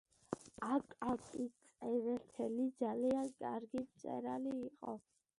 აკაკი 0.67 1.43
წერეთელი 1.81 2.65
ძალიან 2.83 3.29
კარგი 3.43 3.83
მწერალი 3.83 4.55
იყო 4.71 4.95